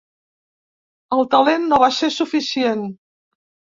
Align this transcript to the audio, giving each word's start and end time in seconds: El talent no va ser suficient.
El 1.17 1.21
talent 1.35 1.69
no 1.73 1.81
va 1.85 1.91
ser 2.01 2.13
suficient. 2.19 2.87